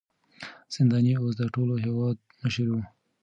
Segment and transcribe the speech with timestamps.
[0.73, 2.75] زنداني اوس د ټول هېواد مشر و.